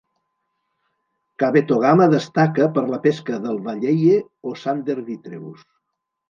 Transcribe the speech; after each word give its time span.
Kabetogama 1.43 2.07
destaca 2.13 2.69
per 2.79 2.85
la 2.93 2.99
pesca 3.03 3.37
del 3.45 3.61
"walleye" 3.69 4.17
o 4.49 4.55
"Sander 4.63 4.97
vitreus". 5.13 5.63